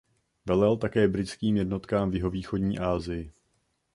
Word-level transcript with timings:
Velel 0.45 0.77
také 0.77 1.07
britským 1.07 1.57
jednotkám 1.57 2.11
v 2.11 2.15
jihovýchodní 2.15 2.79
Asii. 2.79 3.33